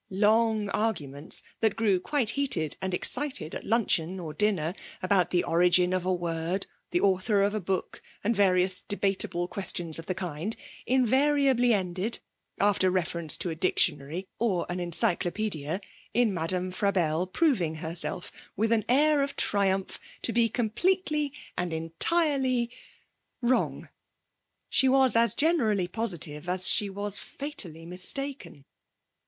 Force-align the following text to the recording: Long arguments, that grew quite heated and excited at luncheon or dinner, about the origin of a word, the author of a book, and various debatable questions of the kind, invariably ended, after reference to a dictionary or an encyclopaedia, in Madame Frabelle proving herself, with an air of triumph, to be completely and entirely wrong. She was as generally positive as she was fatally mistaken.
Long 0.09 0.67
arguments, 0.69 1.43
that 1.59 1.75
grew 1.75 1.99
quite 1.99 2.31
heated 2.31 2.75
and 2.81 2.91
excited 2.91 3.53
at 3.53 3.63
luncheon 3.63 4.19
or 4.19 4.33
dinner, 4.33 4.73
about 5.03 5.29
the 5.29 5.43
origin 5.43 5.93
of 5.93 6.05
a 6.05 6.11
word, 6.11 6.65
the 6.89 6.99
author 6.99 7.43
of 7.43 7.53
a 7.53 7.59
book, 7.59 8.01
and 8.23 8.35
various 8.35 8.81
debatable 8.81 9.47
questions 9.47 9.99
of 9.99 10.07
the 10.07 10.15
kind, 10.15 10.55
invariably 10.87 11.71
ended, 11.71 12.17
after 12.59 12.89
reference 12.89 13.37
to 13.37 13.51
a 13.51 13.55
dictionary 13.55 14.25
or 14.39 14.65
an 14.69 14.79
encyclopaedia, 14.79 15.79
in 16.15 16.33
Madame 16.33 16.71
Frabelle 16.71 17.27
proving 17.27 17.75
herself, 17.75 18.31
with 18.55 18.71
an 18.71 18.83
air 18.89 19.21
of 19.21 19.35
triumph, 19.35 19.99
to 20.23 20.33
be 20.33 20.49
completely 20.49 21.31
and 21.55 21.73
entirely 21.73 22.71
wrong. 23.39 23.87
She 24.67 24.89
was 24.89 25.15
as 25.15 25.35
generally 25.35 25.87
positive 25.87 26.49
as 26.49 26.67
she 26.67 26.89
was 26.89 27.19
fatally 27.19 27.85
mistaken. 27.85 28.65